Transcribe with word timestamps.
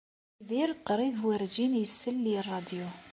Yidir 0.43 0.71
qrib 0.89 1.17
werjin 1.25 1.73
isell 1.83 2.19
i 2.33 2.37
ṛṛadyu. 2.45 2.87